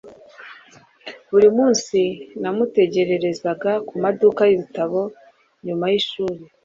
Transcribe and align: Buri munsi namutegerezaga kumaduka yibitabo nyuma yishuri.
Buri 1.31 1.47
munsi 1.57 1.99
namutegerezaga 2.41 3.71
kumaduka 3.87 4.41
yibitabo 4.49 4.99
nyuma 5.65 5.85
yishuri. 5.93 6.41